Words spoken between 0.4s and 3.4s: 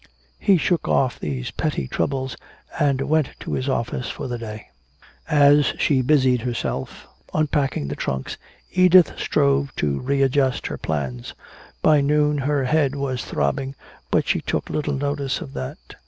shook off these petty troubles and went